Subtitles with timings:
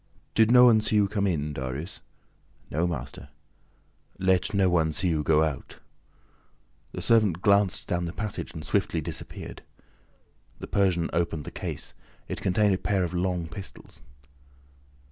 [0.33, 2.01] "Did no one see you come in, Darius?"
[2.71, 3.29] "No, master."
[4.17, 5.77] "Let no one see you go out."
[6.91, 9.61] The servant glanced down the passage and swiftly disappeared.
[10.57, 11.93] The Persian opened the case.
[12.27, 14.01] It contained a pair of long pistols.